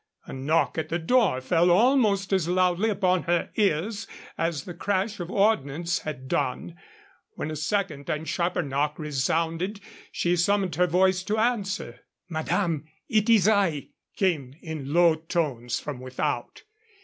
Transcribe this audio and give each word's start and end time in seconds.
A 0.25 0.33
knock 0.33 0.79
at 0.79 0.89
the 0.89 0.97
door 0.97 1.41
fell 1.41 1.69
almost 1.69 2.33
as 2.33 2.47
loudly 2.47 2.89
upon 2.89 3.21
her 3.25 3.51
ears 3.55 4.07
as 4.35 4.63
the 4.63 4.73
crash 4.73 5.19
of 5.19 5.29
ordnance 5.29 5.99
had 5.99 6.27
done. 6.27 6.75
When 7.35 7.51
a 7.51 7.55
second 7.55 8.09
and 8.09 8.27
sharper 8.27 8.63
knock 8.63 8.97
resounded, 8.97 9.79
she 10.11 10.35
summoned 10.35 10.73
her 10.73 10.87
voice 10.87 11.21
to 11.25 11.37
answer. 11.37 11.99
"Madame, 12.27 12.85
it 13.09 13.29
is 13.29 13.47
I," 13.47 13.89
came 14.15 14.55
in 14.63 14.91
low 14.91 15.13
tones 15.13 15.79
from 15.79 15.99
without. 15.99 16.63